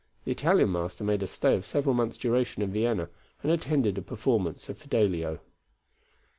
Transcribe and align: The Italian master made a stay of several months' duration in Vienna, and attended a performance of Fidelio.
The 0.25 0.31
Italian 0.31 0.71
master 0.71 1.03
made 1.03 1.21
a 1.21 1.27
stay 1.27 1.53
of 1.55 1.63
several 1.63 1.93
months' 1.93 2.17
duration 2.17 2.63
in 2.63 2.73
Vienna, 2.73 3.07
and 3.43 3.51
attended 3.51 3.99
a 3.99 4.01
performance 4.01 4.67
of 4.67 4.79
Fidelio. 4.79 5.37